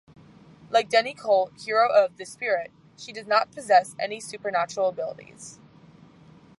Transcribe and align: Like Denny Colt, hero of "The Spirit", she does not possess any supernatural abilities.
Like 0.71 0.89
Denny 0.89 1.13
Colt, 1.13 1.51
hero 1.63 1.87
of 1.87 2.17
"The 2.17 2.25
Spirit", 2.25 2.71
she 2.97 3.13
does 3.13 3.27
not 3.27 3.51
possess 3.51 3.95
any 3.99 4.19
supernatural 4.19 4.89
abilities. 4.89 5.59